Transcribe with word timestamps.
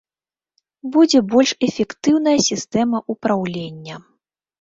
Будзе 0.93 1.19
больш 1.33 1.51
эфектыўная 1.67 2.33
сістэма 2.47 3.03
ўпраўлення. 3.15 4.01